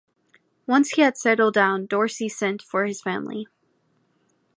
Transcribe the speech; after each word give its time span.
Once 0.65 0.93
he 0.93 1.03
had 1.03 1.15
settled 1.15 1.53
down, 1.53 1.85
Dorsey 1.85 2.27
sent 2.27 2.63
for 2.63 2.85
his 2.87 3.03
family. 3.03 3.45